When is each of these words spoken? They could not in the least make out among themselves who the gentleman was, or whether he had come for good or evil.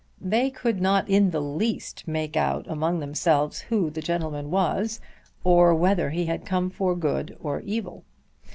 They 0.19 0.49
could 0.49 0.81
not 0.81 1.07
in 1.07 1.29
the 1.29 1.39
least 1.43 2.07
make 2.07 2.35
out 2.35 2.65
among 2.67 2.99
themselves 3.01 3.59
who 3.59 3.91
the 3.91 4.01
gentleman 4.01 4.49
was, 4.49 4.99
or 5.43 5.75
whether 5.75 6.09
he 6.09 6.25
had 6.25 6.43
come 6.43 6.71
for 6.71 6.95
good 6.95 7.37
or 7.39 7.59
evil. 7.61 8.03